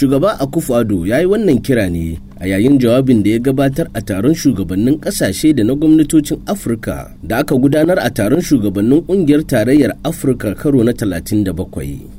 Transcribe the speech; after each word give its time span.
shugaba 0.00 0.40
akufo-addo 0.40 1.04
ya 1.06 1.20
yi 1.20 1.26
wannan 1.28 1.60
kira 1.60 1.84
ne 1.92 2.16
a 2.40 2.48
yayin 2.48 2.78
jawabin 2.80 3.20
da 3.22 3.30
ya 3.30 3.38
gabatar 3.38 3.86
a 3.92 4.00
taron 4.00 4.32
shugabannin 4.34 4.96
ƙasashe 4.96 5.52
da 5.52 5.60
na 5.64 5.74
gwamnatocin 5.76 6.40
afirka 6.48 7.12
da 7.22 7.44
aka 7.44 7.52
gudanar 7.54 8.00
a 8.00 8.08
taron 8.08 8.40
shugabannin 8.40 9.04
ƙungiyar 9.04 9.44
tarayyar 9.44 9.92
afirka 10.04 10.54
karo 10.56 10.80
na 10.84 10.92
37 10.96 11.52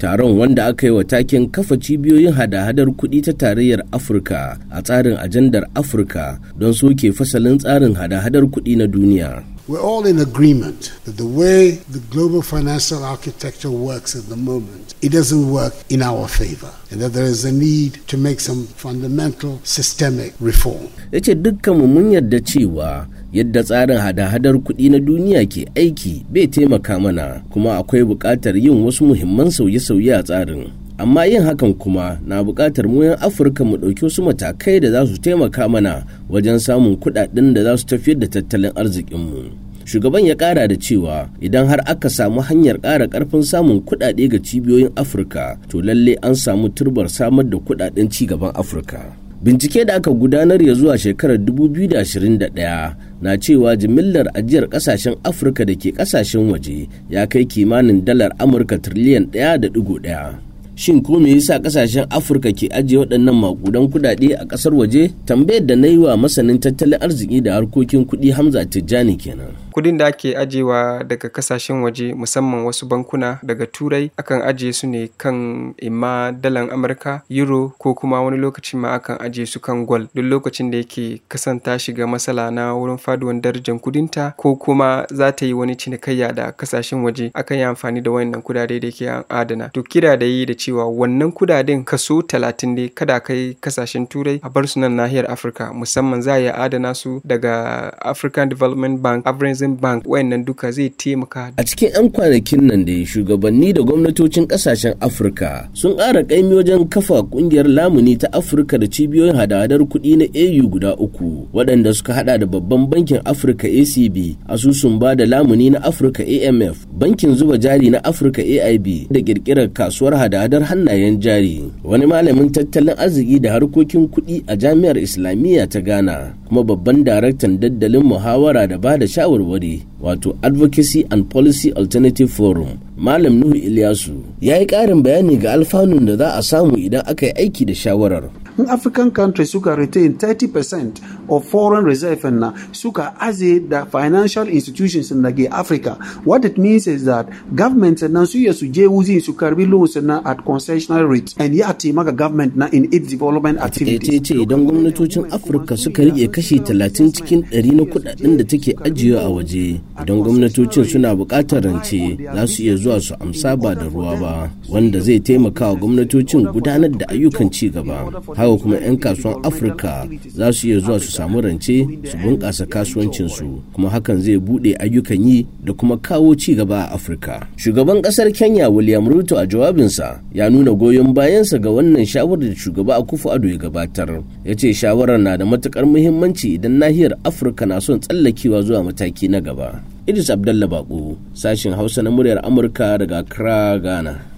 taron 0.00 0.38
wanda 0.40 0.72
aka 0.72 0.86
yi 0.88 0.92
wa 0.96 1.04
taken 1.04 1.52
kafa 1.52 1.76
cibiyoyin 1.76 2.32
hada-hadar 2.32 2.88
kuɗi 2.96 3.20
ta 3.28 3.32
tarayyar 3.36 3.84
afirka 3.92 4.56
a 4.72 4.80
tsarin 4.80 5.20
ajandar 5.20 5.68
afirka 5.76 6.40
don 6.56 6.72
soke 6.72 7.12
fasalin 7.12 7.60
tsarin 7.60 7.92
hada-hadar 7.92 8.48
kuɗi 8.48 8.72
na 8.80 8.86
duniya. 8.88 9.44
We're 9.68 9.80
all 9.82 10.06
in 10.06 10.20
agreement 10.20 10.92
that 11.06 11.16
the 11.16 11.26
way 11.26 11.70
the 11.90 11.98
global 11.98 12.40
financial 12.40 13.02
architecture 13.02 13.70
works 13.70 14.14
at 14.14 14.28
the 14.28 14.36
moment, 14.36 14.94
it 15.02 15.10
doesn't 15.10 15.50
work 15.50 15.74
in 15.90 16.02
our 16.02 16.28
favor, 16.28 16.70
and 16.92 17.00
that 17.00 17.12
there 17.12 17.24
is 17.24 17.44
a 17.44 17.50
need 17.50 17.94
to 18.06 18.16
make 18.16 18.38
some 18.38 18.66
fundamental 18.78 19.58
systemic 19.64 20.34
reform. 20.38 20.86
ya 21.12 21.20
ce 21.20 21.34
dukkanmu 21.34 21.86
mun 21.86 22.12
yarda 22.12 22.40
cewa 22.40 23.06
yadda 23.32 23.62
tsarin 23.64 23.98
hada-hadar 23.98 24.54
kuɗi 24.58 24.90
na 24.90 24.98
duniya 24.98 25.42
ke 25.46 25.66
aiki 25.74 26.22
bai 26.30 26.46
taimaka 26.46 26.98
mana 27.00 27.42
kuma 27.50 27.78
akwai 27.78 28.02
buƙatar 28.06 28.54
yin 28.56 28.82
wasu 28.86 29.04
muhimman 29.04 29.50
sauye-sauye 29.50 30.14
a 30.14 30.22
tsarin 30.22 30.70
amma 30.98 31.24
yin 31.26 31.42
hakan 31.44 31.74
kuma 31.76 32.16
na 32.26 32.40
buƙatar 32.42 32.88
mu 32.88 33.04
'yan 33.04 33.16
afirka 33.20 33.64
mu 33.64 33.76
ɗauki 33.76 34.04
wasu 34.04 34.22
matakai 34.22 34.80
da 34.80 34.90
za 34.90 35.06
su 35.06 35.20
taimaka 35.20 35.68
mana 35.68 36.04
wajen 36.28 36.58
samun 36.58 36.96
kuɗaɗen 36.96 37.52
da 37.54 37.62
za 37.62 37.76
su 37.76 37.84
tafiyar 37.86 38.18
da 38.18 38.26
tattalin 38.26 38.72
arzikinmu 38.74 39.66
shugaban 39.84 40.24
ya 40.26 40.34
ƙara 40.34 40.66
da 40.68 40.74
cewa 40.76 41.28
idan 41.40 41.66
har 41.68 41.80
aka 41.86 42.08
samu 42.10 42.40
hanyar 42.40 42.80
ƙara 42.80 43.06
ƙarfin 43.08 43.42
samun 43.44 43.80
kuɗaɗe 43.84 44.28
ga 44.28 44.38
cibiyoyin 44.42 44.90
afirka 44.96 45.58
to 45.68 45.82
lalle 45.82 46.16
an 46.22 46.34
samu 46.34 46.68
turbar 46.72 47.08
samar 47.08 47.44
da 47.44 47.58
kuɗaɗen 47.58 48.08
ci 48.10 48.26
gaban 48.26 48.50
afirka. 48.56 49.12
Bincike 49.44 49.84
da 49.86 49.94
aka 50.00 50.10
gudanar 50.10 50.58
ya 50.62 50.74
zuwa 50.74 50.98
shekarar 50.98 51.36
2021 51.38 52.96
na 53.22 53.36
cewa 53.36 53.76
jimillar 53.76 54.26
ajiyar 54.34 54.64
ƙasashen 54.68 55.14
afirka 55.22 55.64
da 55.64 55.74
ke 55.76 55.92
ƙasashen 55.92 56.50
waje 56.50 56.88
ya 57.10 57.26
kai 57.28 57.44
kimanin 57.46 58.00
dalar 58.04 58.32
amurka 58.40 58.78
triliyan 58.80 59.28
1.1 59.30 60.46
shin 60.76 61.00
ko 61.02 61.18
me 61.18 61.32
yasa 61.32 61.58
ƙasashen 61.58 62.06
afirka 62.12 62.52
ke 62.52 62.68
ajiye 62.70 63.00
waɗannan 63.00 63.34
makudan 63.34 63.88
kudade 63.90 64.36
a 64.36 64.44
ƙasar 64.44 64.74
waje? 64.76 65.10
Tambayar 65.26 65.66
da 65.66 65.74
na 65.76 65.86
yi 65.88 65.96
wa 65.98 66.16
masanin 66.16 66.60
tattalin 66.60 67.00
arziki 67.00 67.40
da 67.42 67.56
harkokin 67.56 68.04
kuɗi 68.04 68.30
hamza 68.36 68.60
tijjani 68.68 69.16
kenan. 69.16 69.56
Kuɗin 69.76 69.98
da 69.98 70.06
ake 70.06 70.36
ajewa 70.38 71.04
daga 71.04 71.28
ƙasashen 71.28 71.82
waje 71.82 72.14
musamman 72.14 72.64
wasu 72.64 72.86
bankuna 72.88 73.38
daga 73.42 73.66
turai 73.66 74.10
akan 74.16 74.42
ajiye 74.42 74.72
su 74.72 74.86
ne 74.86 75.08
kan 75.18 75.74
imma 75.78 76.32
dalan 76.32 76.70
amurka 76.72 77.20
euro 77.28 77.72
ko 77.78 77.94
kuma 77.94 78.22
wani 78.22 78.38
lokacin 78.40 78.80
ma 78.80 78.92
akan 78.96 79.16
ajiye 79.20 79.46
su 79.46 79.60
kan 79.60 79.84
gwal 79.86 80.08
duk 80.14 80.24
lokacin 80.24 80.70
da 80.70 80.78
yake 80.78 81.20
kasanta 81.28 81.78
shiga 81.78 82.06
matsala 82.06 82.50
na 82.50 82.72
wurin 82.74 82.96
faduwan 82.98 83.40
darajar 83.42 83.76
kudinta 83.78 84.32
ko 84.36 84.56
kuma 84.56 85.04
za 85.12 85.32
ta 85.32 85.44
yi 85.46 85.52
wani 85.52 85.76
cinikayya 85.76 86.32
da 86.32 86.50
ƙasashen 86.56 87.04
waje 87.04 87.30
akan 87.34 87.58
yi 87.58 87.64
amfani 87.64 88.00
da 88.00 88.10
wayannan 88.10 88.42
kudade 88.42 88.80
da 88.80 88.88
ke 88.90 89.24
adana. 89.28 89.68
To 89.74 89.82
kira 89.82 90.16
da 90.16 90.24
yi 90.26 90.46
da 90.46 90.54
cewa 90.56 90.88
wannan 90.88 91.28
kuɗaɗen 91.32 91.84
kaso 91.84 92.22
talatin 92.22 92.72
ne 92.74 92.88
kada 92.88 93.20
kai 93.20 93.56
ƙasashen 93.60 94.08
turai 94.08 94.40
a 94.42 94.48
bar 94.48 94.66
su 94.66 94.80
nan 94.80 94.96
nahiyar 94.96 95.28
afirka. 95.30 95.68
Musamman 95.74 96.22
za 96.22 96.32
a 96.34 96.38
iya 96.40 96.54
adana 96.56 96.94
su 96.94 97.20
daga 97.24 97.92
african 98.00 98.48
development 98.48 99.02
bank 99.02 99.26
Afrexim 99.66 99.80
bank 99.80 100.04
wayannan 100.06 100.44
duka 100.44 100.70
zai 100.70 100.90
taimaka 100.90 101.50
a 101.56 101.62
cikin 101.64 101.90
'yan 101.94 102.10
kwanakin 102.10 102.62
nan 102.66 102.84
da 102.86 102.94
shugabanni 103.06 103.72
da 103.74 103.82
gwamnatocin 103.82 104.46
ƙasashen 104.46 104.94
afirka 105.00 105.68
sun 105.74 105.96
ƙara 105.96 106.22
ƙaimi 106.22 106.54
wajen 106.54 106.88
kafa 106.88 107.22
ƙungiyar 107.26 107.66
lamuni 107.66 108.16
ta 108.18 108.28
afirka 108.32 108.78
da 108.78 108.86
cibiyoyin 108.86 109.34
hada-hadar 109.34 109.80
kuɗi 109.86 110.16
na 110.18 110.24
au 110.30 110.68
guda 110.70 110.94
uku 110.96 111.48
waɗanda 111.52 111.94
suka 111.94 112.14
hada 112.14 112.38
da 112.38 112.46
babban 112.46 112.86
bankin 112.86 113.18
afirka 113.24 113.66
acb 113.66 114.16
asusun 114.48 114.98
ba 114.98 115.14
da 115.16 115.26
lamuni 115.26 115.70
na 115.70 115.78
afirka 115.82 116.22
amf 116.22 116.86
bankin 116.98 117.34
zuba 117.34 117.58
jari 117.58 117.90
na 117.90 117.98
afirka 118.04 118.42
aib 118.42 118.86
da 119.10 119.20
ƙirƙirar 119.20 119.68
kasuwar 119.72 120.14
hada-hadar 120.14 120.62
hannayen 120.62 121.18
jari. 121.20 121.66
Wani 121.84 122.06
malamin 122.06 122.52
tattalin 122.52 122.94
arziki 122.98 123.40
da 123.42 123.52
harkokin 123.58 124.06
kuɗi 124.08 124.44
a 124.46 124.54
jami'ar 124.56 124.98
islamiyya 124.98 125.66
ta 125.66 125.80
ghana 125.80 126.34
kuma 126.48 126.62
babban 126.62 127.02
daraktan 127.04 127.58
daddalin 127.58 128.02
muhawara 128.06 128.66
da 128.70 128.78
ba 128.78 128.94
da 128.98 129.06
shawarwari 129.06 129.55
wato 130.00 130.36
advocacy 130.42 131.06
and 131.10 131.28
policy 131.30 131.72
alternative 131.72 132.30
forum. 132.30 132.78
Malam 132.96 133.38
nuhu 133.40 133.54
ilyasu 133.54 134.12
ya 134.40 134.56
yi 134.58 134.66
ƙarin 134.66 135.02
bayani 135.02 135.36
ga 135.36 135.52
alfanun 135.52 136.06
da 136.06 136.16
za 136.16 136.28
a 136.36 136.42
samu 136.42 136.76
idan 136.76 137.02
aka 137.06 137.26
yi 137.26 137.32
aiki 137.32 137.64
da 137.66 137.74
shawarar. 137.74 138.24
In 138.58 138.68
african 138.70 139.10
countries 139.10 139.50
suka 139.50 139.76
retain 139.76 140.14
30% 140.14 141.00
of 141.28 141.44
foreign 141.48 141.84
reserve 141.84 142.24
na 142.30 142.52
suka 142.72 143.14
aze 143.20 143.60
da 143.68 143.84
financial 143.86 144.48
institutions 144.48 145.10
da 145.22 145.30
ke 145.32 145.48
africa. 145.50 145.96
What 146.24 146.44
it 146.44 146.58
means 146.58 146.86
is 146.86 147.04
that 147.04 147.26
government 147.54 148.02
na 148.02 148.24
su 148.26 148.38
ya 148.38 148.52
su 148.52 148.66
je 148.66 148.86
wuzi 148.86 149.20
su 149.20 149.32
karɓi 149.32 149.66
loans 149.68 149.96
na 149.96 150.20
at 150.24 150.44
concessional 150.44 151.06
rate. 151.08 151.34
And 151.38 151.54
ya 151.54 151.72
taimaka 151.74 152.12
government 152.16 152.56
na 152.56 152.66
in 152.72 152.84
its 152.92 153.08
development 153.08 153.58
activities. 153.58 154.20
Ce 154.22 154.34
idan 154.34 154.64
gwamnatocin 154.66 155.26
afirka 155.30 155.76
suka 155.76 156.02
riƙe 156.02 156.28
kashi 156.30 156.58
30 156.60 157.12
cikin 157.12 157.42
100 157.50 157.72
na 157.76 157.82
kuɗaɗen 157.84 158.36
da 158.36 158.44
take 158.44 158.74
ajiye 158.84 159.18
a 159.18 159.28
waje 159.28 159.80
idan 160.02 160.20
gwamnatocin 160.22 160.84
suna 160.84 161.14
buƙatar 161.14 161.62
rance 161.64 162.16
za 162.34 162.46
su 162.46 162.62
iya 162.62 162.76
zuwa 162.76 163.00
su 163.00 163.14
amsa 163.20 163.56
ba 163.56 163.74
da 163.74 163.84
ruwa 163.88 164.16
ba 164.20 164.50
wanda 164.68 165.00
zai 165.00 165.20
taimaka 165.20 165.68
wa 165.68 165.74
gwamnatocin 165.74 166.46
gudanar 166.52 166.90
da 166.90 167.06
ayyukan 167.08 167.50
ci 167.50 167.70
gaba. 167.70 168.06
Haka 168.46 168.62
kuma 168.62 168.76
'yan 168.78 168.96
kasuwan 168.96 169.36
afirka 169.42 170.06
za 170.34 170.52
su 170.52 170.68
iya 170.68 170.78
zuwa 170.80 171.00
su 171.00 171.10
samu 171.12 171.40
rance 171.40 171.86
su 172.04 172.16
bunƙasa 172.18 172.66
kasuwancinsu 172.66 173.62
kuma 173.72 173.90
hakan 173.90 174.22
zai 174.22 174.38
buɗe 174.38 174.76
ayyukan 174.78 175.18
yi 175.26 175.46
da 175.64 175.72
kuma 175.72 175.96
kawo 175.98 176.34
ci 176.34 176.54
gaba 176.54 176.86
a 176.86 176.94
afirka. 176.94 177.46
Shugaban 177.56 178.02
ƙasar 178.02 178.30
kenya 178.32 178.70
william 178.70 179.08
ruto 179.08 179.36
a 179.38 179.46
jawabinsa 179.46 180.20
ya 180.32 180.48
nuna 180.50 180.70
goyon 180.72 181.12
bayansa 181.14 181.58
ga 181.58 181.70
wannan 181.70 182.06
shawarar 182.06 182.48
da 182.48 182.54
shugaba 182.54 182.96
akufo 182.96 183.32
ado 183.32 183.48
ya 183.48 183.56
gabatar. 183.58 184.22
Ya 184.44 184.54
ce 184.54 184.72
shawarar 184.72 185.18
na 185.18 185.36
da 185.36 185.44
matuƙar 185.44 185.84
muhimmanci 185.86 186.54
idan 186.54 186.78
nahiyar 186.78 187.18
afirka 187.24 187.66
na 187.66 187.80
son 187.80 188.00
tsallakewa 188.00 188.62
zuwa 188.62 188.82
mataki 188.92 189.28
na 189.28 189.40
gaba. 189.40 189.82
Idris 190.06 190.30
abdallah 190.30 190.68
bako 190.70 191.18
sashen 191.34 191.74
hausa 191.74 192.02
na 192.02 192.10
muryar 192.10 192.38
amurka 192.46 192.98
daga 192.98 193.18
accra 193.26 193.78
ghana. 193.82 194.35